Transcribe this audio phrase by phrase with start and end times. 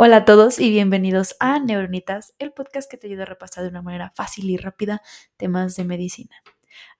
[0.00, 3.70] Hola a todos y bienvenidos a Neuronitas, el podcast que te ayuda a repasar de
[3.70, 5.02] una manera fácil y rápida
[5.36, 6.36] temas de medicina.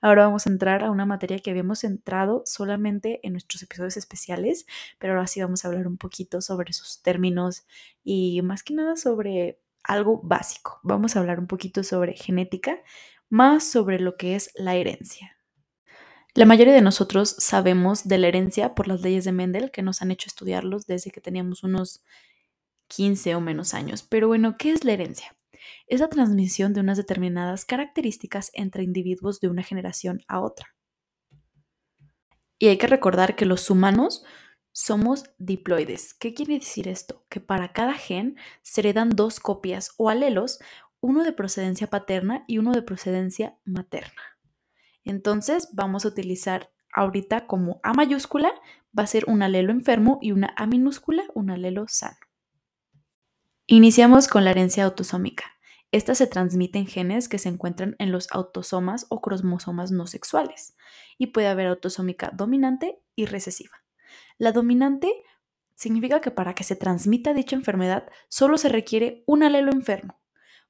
[0.00, 4.66] Ahora vamos a entrar a una materia que habíamos entrado solamente en nuestros episodios especiales,
[4.98, 7.68] pero ahora sí vamos a hablar un poquito sobre sus términos
[8.02, 10.80] y más que nada sobre algo básico.
[10.82, 12.82] Vamos a hablar un poquito sobre genética,
[13.28, 15.36] más sobre lo que es la herencia.
[16.34, 20.02] La mayoría de nosotros sabemos de la herencia por las leyes de Mendel que nos
[20.02, 22.02] han hecho estudiarlos desde que teníamos unos
[22.88, 24.02] 15 o menos años.
[24.02, 25.36] Pero bueno, ¿qué es la herencia?
[25.86, 30.74] Es la transmisión de unas determinadas características entre individuos de una generación a otra.
[32.58, 34.24] Y hay que recordar que los humanos
[34.72, 36.14] somos diploides.
[36.14, 37.24] ¿Qué quiere decir esto?
[37.28, 40.58] Que para cada gen se heredan dos copias o alelos,
[41.00, 44.22] uno de procedencia paterna y uno de procedencia materna.
[45.04, 48.52] Entonces vamos a utilizar ahorita como A mayúscula
[48.96, 52.27] va a ser un alelo enfermo y una A minúscula un alelo sano.
[53.70, 55.44] Iniciamos con la herencia autosómica.
[55.92, 60.74] Esta se transmite en genes que se encuentran en los autosomas o cromosomas no sexuales
[61.18, 63.76] y puede haber autosómica dominante y recesiva.
[64.38, 65.12] La dominante
[65.74, 70.18] significa que para que se transmita dicha enfermedad solo se requiere un alelo enfermo.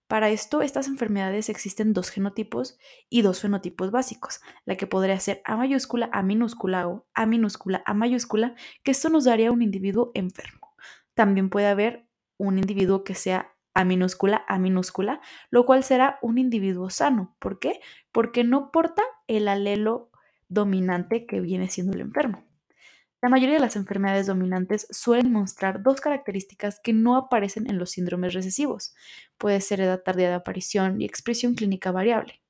[0.08, 5.41] Para esto, estas enfermedades existen dos genotipos y dos fenotipos básicos, la que podría ser
[5.44, 10.10] A mayúscula, A minúscula o A minúscula, A mayúscula, que esto nos daría un individuo
[10.14, 10.74] enfermo.
[11.14, 12.08] También puede haber
[12.39, 17.36] un individuo que sea A minúscula, A minúscula, lo cual será un individuo sano.
[17.39, 17.81] ¿Por qué?
[18.11, 20.11] Porque no porta el alelo
[20.48, 22.44] dominante que viene siendo el enfermo.
[23.20, 27.91] La mayoría de las enfermedades dominantes suelen mostrar dos características que no aparecen en los
[27.91, 28.94] síndromes recesivos.
[29.39, 32.41] Puede ser edad tardía de aparición y expresión clínica variable.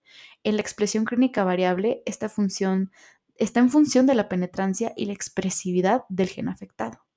[0.45, 2.91] En la expresión clínica variable, esta función
[3.37, 7.08] está en función de la penetrancia y la expresividad del gen afectado.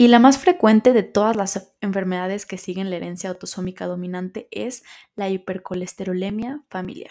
[0.00, 4.84] Y la más frecuente de todas las enfermedades que siguen la herencia autosómica dominante es
[5.16, 7.10] la hipercolesterolemia familiar.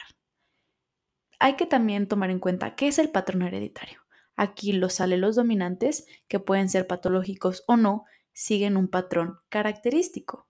[1.38, 4.00] Hay que también tomar en cuenta qué es el patrón hereditario.
[4.38, 10.48] Aquí los alelos dominantes, que pueden ser patológicos o no, siguen un patrón característico,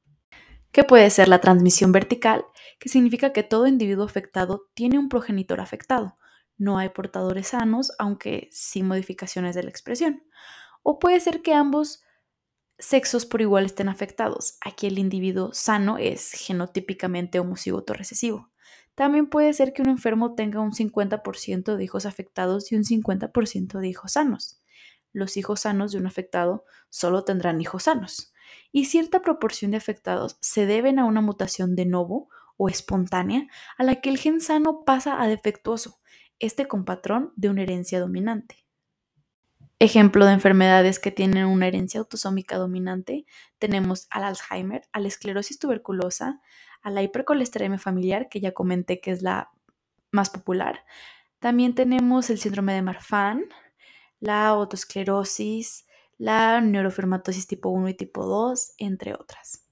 [0.72, 2.45] que puede ser la transmisión vertical,
[2.78, 6.19] que significa que todo individuo afectado tiene un progenitor afectado.
[6.56, 10.22] No hay portadores sanos, aunque sin modificaciones de la expresión.
[10.84, 12.03] O puede ser que ambos
[12.79, 14.57] sexos por igual estén afectados.
[14.61, 18.51] Aquí el individuo sano es genotípicamente homocigoto recesivo.
[18.95, 23.79] También puede ser que un enfermo tenga un 50% de hijos afectados y un 50%
[23.79, 24.61] de hijos sanos.
[25.13, 28.33] Los hijos sanos de un afectado solo tendrán hijos sanos.
[28.71, 33.83] Y cierta proporción de afectados se deben a una mutación de novo o espontánea a
[33.83, 35.99] la que el gen sano pasa a defectuoso,
[36.39, 38.66] este con patrón de una herencia dominante.
[39.79, 43.25] Ejemplo de enfermedades que tienen una herencia autosómica dominante,
[43.59, 46.41] tenemos al Alzheimer, a la esclerosis tuberculosa,
[46.81, 49.51] a la hipercolesterolemia familiar, que ya comenté que es la
[50.11, 50.83] más popular.
[51.39, 53.45] También tenemos el síndrome de Marfan,
[54.19, 55.85] la autoesclerosis,
[56.17, 59.67] la neurofermatosis tipo 1 y tipo 2, entre otras.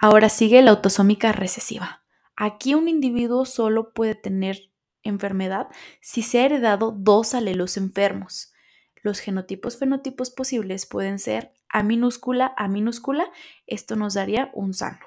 [0.00, 2.04] Ahora sigue la autosómica recesiva.
[2.36, 4.70] Aquí un individuo solo puede tener
[5.02, 5.68] enfermedad
[6.00, 8.54] si se ha heredado dos alelos enfermos.
[9.02, 13.30] Los genotipos fenotipos posibles pueden ser A minúscula, A minúscula,
[13.66, 15.00] esto nos daría un sano.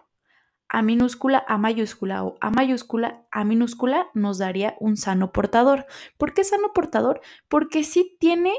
[0.69, 5.85] A minúscula, A mayúscula o A mayúscula, A minúscula nos daría un sano portador.
[6.17, 7.21] ¿Por qué sano portador?
[7.49, 8.53] Porque sí tiene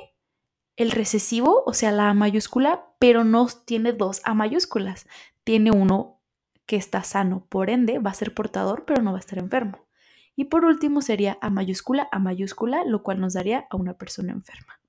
[0.76, 5.06] el recesivo, o sea, la A mayúscula, pero no tiene dos A mayúsculas.
[5.44, 6.20] Tiene uno
[6.66, 9.86] que está sano, por ende va a ser portador, pero no va a estar enfermo.
[10.36, 14.32] Y por último sería A mayúscula, A mayúscula, lo cual nos daría a una persona
[14.32, 14.81] enferma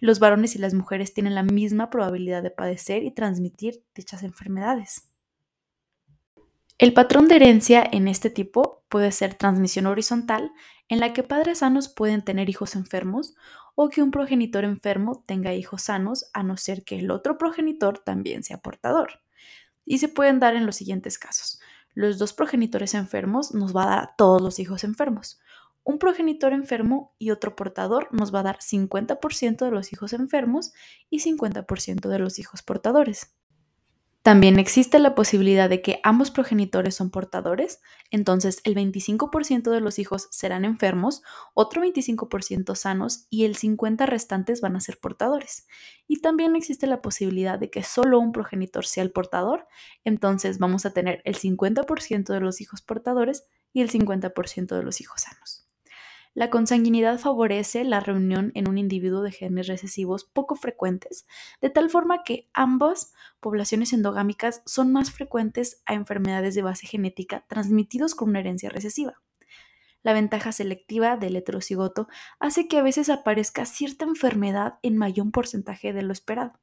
[0.00, 5.06] los varones y las mujeres tienen la misma probabilidad de padecer y transmitir dichas enfermedades.
[6.78, 10.50] El patrón de herencia en este tipo puede ser transmisión horizontal,
[10.88, 13.34] en la que padres sanos pueden tener hijos enfermos
[13.74, 17.98] o que un progenitor enfermo tenga hijos sanos, a no ser que el otro progenitor
[17.98, 19.20] también sea portador.
[19.84, 21.60] Y se pueden dar en los siguientes casos.
[21.92, 25.38] Los dos progenitores enfermos nos va a dar a todos los hijos enfermos
[25.84, 30.72] un progenitor enfermo y otro portador nos va a dar 50% de los hijos enfermos
[31.08, 33.34] y 50% de los hijos portadores.
[34.22, 37.80] También existe la posibilidad de que ambos progenitores son portadores,
[38.10, 41.22] entonces el 25% de los hijos serán enfermos,
[41.54, 45.66] otro 25% sanos y el 50% restantes van a ser portadores.
[46.06, 49.66] Y también existe la posibilidad de que solo un progenitor sea el portador,
[50.04, 55.00] entonces vamos a tener el 50% de los hijos portadores y el 50% de los
[55.00, 55.59] hijos sanos.
[56.32, 61.26] La consanguinidad favorece la reunión en un individuo de genes recesivos poco frecuentes,
[61.60, 67.44] de tal forma que ambas poblaciones endogámicas son más frecuentes a enfermedades de base genética
[67.48, 69.20] transmitidos con una herencia recesiva.
[70.02, 72.06] La ventaja selectiva del heterocigoto
[72.38, 76.60] hace que a veces aparezca cierta enfermedad en mayor porcentaje de lo esperado.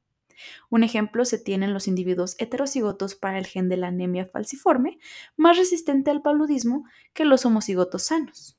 [0.70, 4.98] Un ejemplo se tiene en los individuos heterocigotos para el gen de la anemia falciforme,
[5.36, 8.57] más resistente al paludismo que los homocigotos sanos.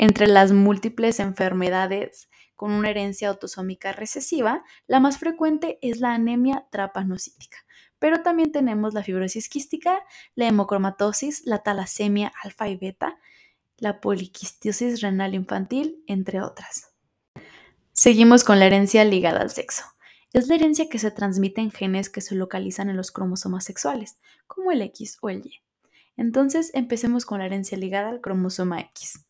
[0.00, 6.68] Entre las múltiples enfermedades con una herencia autosómica recesiva, la más frecuente es la anemia
[6.70, 7.58] trapanocítica,
[7.98, 9.98] pero también tenemos la fibrosis quística,
[10.36, 13.18] la hemocromatosis, la talasemia alfa y beta,
[13.76, 16.92] la poliquistiosis renal infantil, entre otras.
[17.92, 19.82] Seguimos con la herencia ligada al sexo.
[20.32, 24.18] Es la herencia que se transmite en genes que se localizan en los cromosomas sexuales,
[24.46, 25.62] como el X o el Y.
[26.16, 29.24] Entonces, empecemos con la herencia ligada al cromosoma X.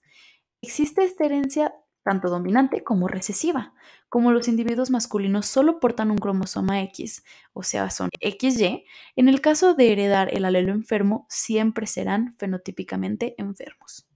[0.60, 1.74] Existe esta herencia
[2.08, 3.74] tanto dominante como recesiva.
[4.08, 7.22] Como los individuos masculinos solo portan un cromosoma X,
[7.52, 13.34] o sea, son XY, en el caso de heredar el alelo enfermo, siempre serán fenotípicamente
[13.36, 14.08] enfermos.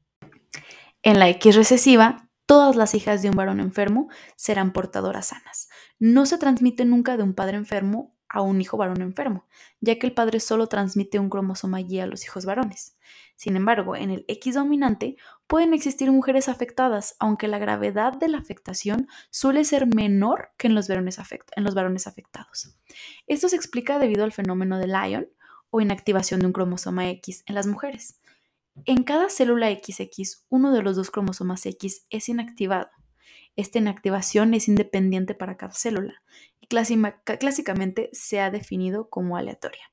[1.02, 5.68] En la X recesiva, todas las hijas de un varón enfermo serán portadoras sanas.
[5.98, 9.46] No se transmite nunca de un padre enfermo a un hijo varón enfermo,
[9.80, 12.96] ya que el padre solo transmite un cromosoma Y a los hijos varones.
[13.42, 15.16] Sin embargo, en el X dominante
[15.48, 20.76] pueden existir mujeres afectadas, aunque la gravedad de la afectación suele ser menor que en
[20.76, 21.18] los varones,
[22.06, 22.76] afectados.
[23.26, 25.28] Esto se explica debido al fenómeno de Lyon
[25.70, 28.20] o inactivación de un cromosoma X en las mujeres.
[28.84, 32.90] En cada célula XX, uno de los dos cromosomas X es inactivado.
[33.56, 36.22] Esta inactivación es independiente para cada célula
[36.60, 39.91] y clásicamente se ha definido como aleatoria.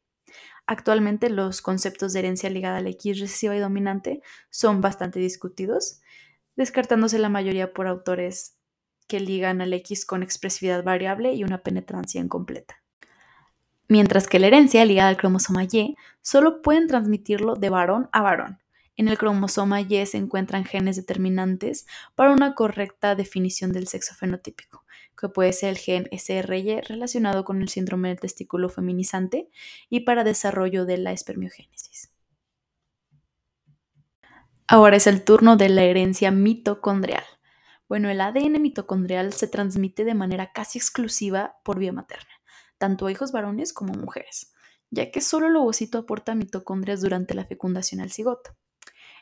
[0.72, 4.22] Actualmente los conceptos de herencia ligada al X recesiva y dominante
[4.52, 6.00] son bastante discutidos,
[6.56, 8.56] descartándose la mayoría por autores
[9.08, 12.84] que ligan al X con expresividad variable y una penetrancia incompleta.
[13.88, 18.60] Mientras que la herencia ligada al cromosoma Y solo pueden transmitirlo de varón a varón,
[18.96, 24.84] en el cromosoma Y se encuentran genes determinantes para una correcta definición del sexo fenotípico,
[25.20, 29.50] que puede ser el gen SRY relacionado con el síndrome del testículo feminizante
[29.90, 32.12] y para desarrollo de la espermiogénesis.
[34.68, 37.24] Ahora es el turno de la herencia mitocondrial.
[37.88, 42.30] Bueno, el ADN mitocondrial se transmite de manera casi exclusiva por vía materna,
[42.78, 44.54] tanto a hijos varones como mujeres,
[44.92, 48.56] ya que solo el ovocito aporta mitocondrias durante la fecundación al cigoto.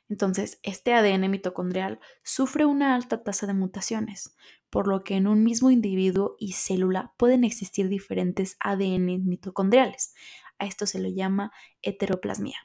[0.10, 4.36] Entonces, este ADN mitocondrial sufre una alta tasa de mutaciones,
[4.70, 10.14] por lo que en un mismo individuo y célula pueden existir diferentes ADN mitocondriales.
[10.60, 11.52] A esto se le llama
[11.82, 12.58] heteroplasmia.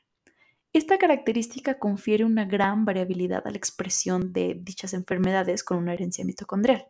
[0.73, 6.25] Esta característica confiere una gran variabilidad a la expresión de dichas enfermedades con una herencia
[6.25, 6.87] mitocondrial.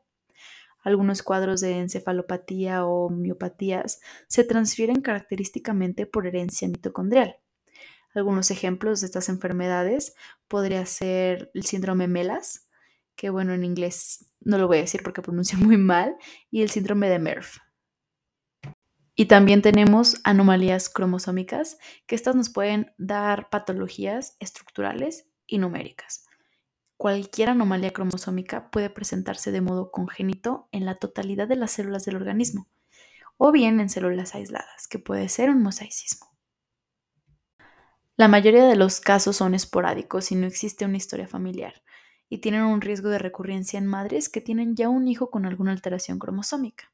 [0.85, 7.37] Algunos cuadros de encefalopatía o miopatías se transfieren característicamente por herencia mitocondrial.
[8.15, 10.15] Algunos ejemplos de estas enfermedades
[10.49, 12.69] podría ser el síndrome MELAS,
[13.17, 16.17] que bueno, en inglés no lo voy a decir porque pronuncio muy mal,
[16.51, 17.59] y el síndrome de MERF.
[19.15, 26.25] Y también tenemos anomalías cromosómicas, que estas nos pueden dar patologías estructurales y numéricas.
[26.97, 32.17] Cualquier anomalía cromosómica puede presentarse de modo congénito en la totalidad de las células del
[32.17, 32.69] organismo,
[33.37, 36.32] o bien en células aisladas, que puede ser un mosaicismo.
[38.17, 41.83] La mayoría de los casos son esporádicos y no existe una historia familiar,
[42.29, 45.73] y tienen un riesgo de recurrencia en madres que tienen ya un hijo con alguna
[45.73, 46.93] alteración cromosómica.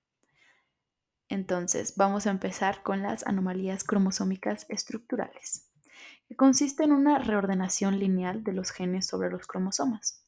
[1.28, 5.68] Entonces, vamos a empezar con las anomalías cromosómicas estructurales,
[6.28, 10.24] que consiste en una reordenación lineal de los genes sobre los cromosomas.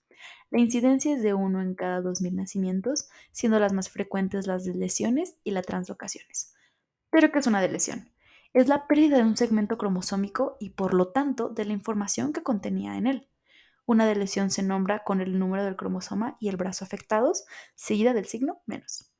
[0.51, 5.37] La incidencia es de uno en cada 2.000 nacimientos, siendo las más frecuentes las lesiones
[5.45, 6.53] y las translocaciones.
[7.11, 8.11] ¿Pero qué es una lesión?
[8.53, 12.43] Es la pérdida de un segmento cromosómico y por lo tanto de la información que
[12.43, 13.29] contenía en él.
[13.87, 18.27] Una delesión se nombra con el número del cromosoma y el brazo afectados, seguida del
[18.27, 19.13] signo menos.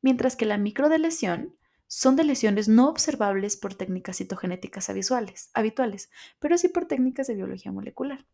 [0.00, 6.68] Mientras que la microdelesión son lesiones no observables por técnicas citogenéticas habituales, habituales, pero sí
[6.68, 8.26] por técnicas de biología molecular.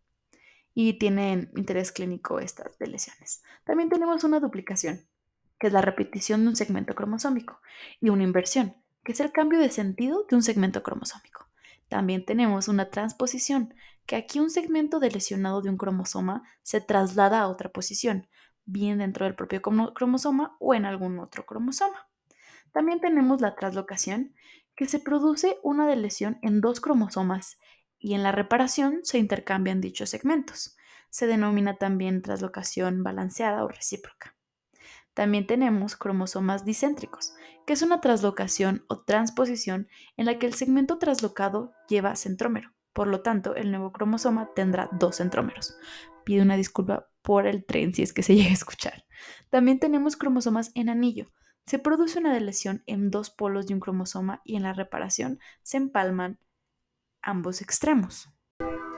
[0.75, 3.43] Y tienen interés clínico estas lesiones.
[3.65, 5.01] También tenemos una duplicación,
[5.59, 7.61] que es la repetición de un segmento cromosómico,
[8.01, 8.77] y una inversión,
[9.09, 11.49] que es el cambio de sentido de un segmento cromosómico.
[11.89, 13.73] También tenemos una transposición,
[14.05, 18.29] que aquí un segmento lesionado de un cromosoma se traslada a otra posición,
[18.67, 22.07] bien dentro del propio cromosoma o en algún otro cromosoma.
[22.71, 24.35] También tenemos la traslocación,
[24.77, 27.59] que se produce una delesión en dos cromosomas
[27.99, 30.77] y en la reparación se intercambian dichos segmentos.
[31.09, 34.38] se denomina también traslocación balanceada o recíproca.
[35.19, 37.35] También tenemos cromosomas dicéntricos,
[37.67, 42.71] que es una traslocación o transposición en la que el segmento traslocado lleva centrómero.
[42.93, 45.77] Por lo tanto, el nuevo cromosoma tendrá dos centrómeros.
[46.25, 49.07] Pido una disculpa por el tren si es que se llega a escuchar.
[49.51, 51.27] También tenemos cromosomas en anillo.
[51.67, 55.79] Se produce una lesión en dos polos de un cromosoma y en la reparación se
[55.79, 56.39] empalman
[57.23, 58.31] ambos extremos.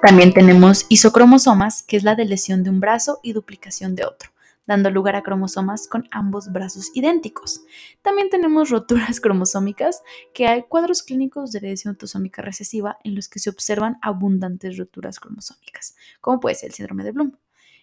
[0.02, 4.30] También tenemos isocromosomas, que es la lesión de un brazo y duplicación de otro
[4.70, 7.62] dando lugar a cromosomas con ambos brazos idénticos.
[8.02, 13.40] También tenemos roturas cromosómicas, que hay cuadros clínicos de heredación autosómica recesiva en los que
[13.40, 17.32] se observan abundantes roturas cromosómicas, como puede ser el síndrome de Bloom.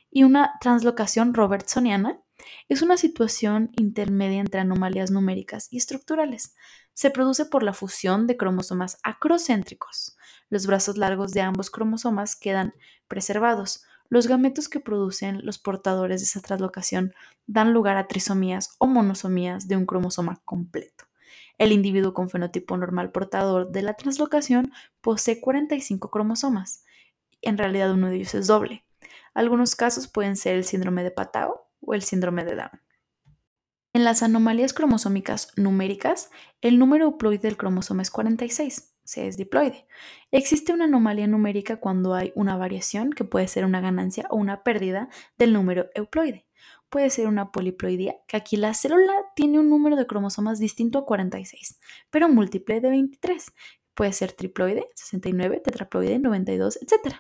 [0.10, 2.22] Y una translocación robertsoniana
[2.70, 6.56] es una situación intermedia entre anomalías numéricas y estructurales.
[6.94, 10.16] Se produce por la fusión de cromosomas acrocéntricos.
[10.50, 12.74] Los brazos largos de ambos cromosomas quedan
[13.10, 17.14] preservados, los gametos que producen los portadores de esa traslocación
[17.46, 21.06] dan lugar a trisomías o monosomías de un cromosoma completo.
[21.58, 24.72] El individuo con fenotipo normal portador de la translocación
[25.02, 26.84] posee 45 cromosomas.
[27.42, 28.86] En realidad uno de ellos es doble.
[29.34, 32.82] Algunos casos pueden ser el síndrome de Patao o el síndrome de Down.
[33.94, 36.30] En las anomalías cromosómicas numéricas,
[36.62, 39.88] el número euploide del cromosoma es 46 se es diploide.
[40.32, 44.64] Existe una anomalía numérica cuando hay una variación que puede ser una ganancia o una
[44.64, 46.46] pérdida del número euploide.
[46.90, 51.06] Puede ser una poliploidía, que aquí la célula tiene un número de cromosomas distinto a
[51.06, 53.54] 46, pero múltiple de 23.
[53.94, 57.16] Puede ser triploide, 69, tetraploide, 92, etc.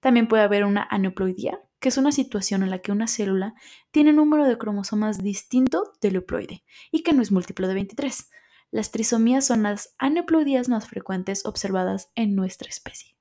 [0.00, 3.54] También puede haber una aneuploidía, que es una situación en la que una célula
[3.92, 8.28] tiene un número de cromosomas distinto del euploide y que no es múltiplo de 23.
[8.70, 13.16] Las trisomías son las aneuploidías más frecuentes observadas en nuestra especie.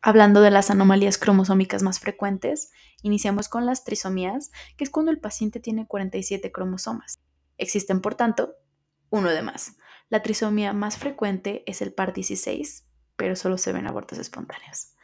[0.00, 2.72] Hablando de las anomalías cromosómicas más frecuentes,
[3.02, 7.20] iniciamos con las trisomías, que es cuando el paciente tiene 47 cromosomas.
[7.56, 8.54] Existen, por tanto,
[9.10, 9.76] uno de más.
[10.08, 12.86] La trisomía más frecuente es el par 16,
[13.16, 14.94] pero solo se ven abortos espontáneos.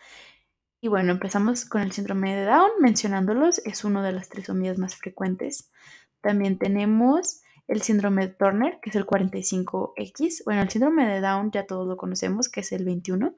[0.80, 4.96] Y bueno, empezamos con el síndrome de Down, mencionándolos, es uno de las trisomías más
[4.96, 5.70] frecuentes.
[6.20, 10.44] También tenemos el síndrome de Turner, que es el 45X.
[10.44, 13.34] Bueno, el síndrome de Down ya todos lo conocemos, que es el 21.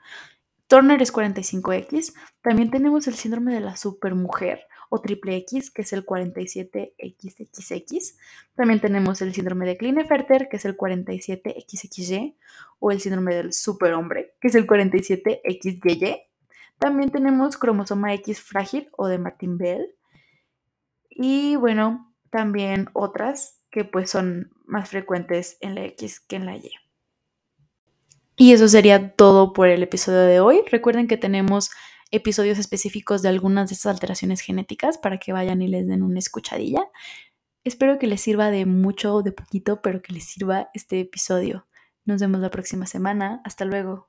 [0.66, 2.14] Turner es 45X.
[2.42, 8.16] También tenemos el síndrome de la supermujer o triple X, que es el 47XXX.
[8.54, 12.34] También tenemos el síndrome de Klinefelter, que es el 47XXY,
[12.78, 16.22] o el síndrome del superhombre, que es el 47XYY.
[16.78, 19.94] También tenemos cromosoma X frágil o de Martin Bell.
[21.08, 26.56] Y bueno, también otras que pues son más frecuentes en la X que en la
[26.56, 26.70] Y.
[28.34, 30.62] Y eso sería todo por el episodio de hoy.
[30.70, 31.70] Recuerden que tenemos
[32.10, 36.20] episodios específicos de algunas de estas alteraciones genéticas para que vayan y les den una
[36.20, 36.88] escuchadilla.
[37.64, 41.66] Espero que les sirva de mucho o de poquito, pero que les sirva este episodio.
[42.06, 43.42] Nos vemos la próxima semana.
[43.44, 44.08] Hasta luego.